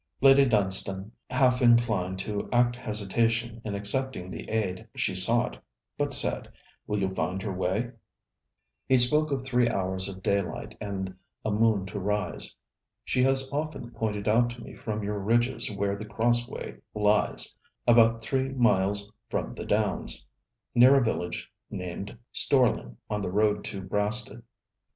Lady 0.19 0.45
Dunstane 0.47 1.11
half 1.29 1.61
inclined 1.61 2.17
to 2.17 2.49
act 2.51 2.75
hesitation 2.75 3.61
in 3.63 3.75
accepting 3.75 4.31
the 4.31 4.49
aid 4.49 4.87
she 4.95 5.13
sought, 5.13 5.63
but 5.95 6.11
said: 6.11 6.51
'Will 6.87 6.99
you 6.99 7.07
find 7.07 7.43
your 7.43 7.53
way?' 7.53 7.91
He 8.87 8.97
spoke 8.97 9.29
of 9.29 9.45
three 9.45 9.69
hours 9.69 10.09
of 10.09 10.23
daylight 10.23 10.75
and 10.81 11.13
a 11.45 11.51
moon 11.51 11.85
to 11.85 11.99
rise. 11.99 12.55
'She 13.05 13.21
has 13.21 13.47
often 13.53 13.91
pointed 13.91 14.27
out 14.27 14.49
to 14.49 14.61
me 14.63 14.73
from 14.73 15.03
your 15.03 15.19
ridges 15.19 15.69
where 15.71 15.95
The 15.95 16.05
Crossways 16.05 16.79
lies, 16.95 17.55
about 17.85 18.23
three 18.23 18.49
miles 18.49 19.11
from 19.29 19.53
the 19.53 19.65
Downs, 19.67 20.25
near 20.73 20.95
a 20.95 21.03
village 21.03 21.53
named 21.69 22.17
Storling, 22.31 22.97
on 23.07 23.21
the 23.21 23.29
road 23.29 23.63
to 23.65 23.83
Brasted. 23.83 24.41